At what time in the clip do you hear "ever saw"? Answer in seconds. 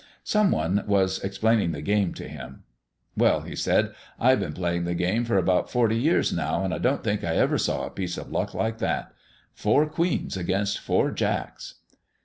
7.37-7.85